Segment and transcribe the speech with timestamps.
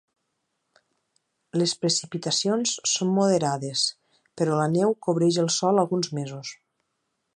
[1.61, 3.83] Les precipitacions són moderades,
[4.41, 6.57] però la neu cobreix el sòl alguns mesos.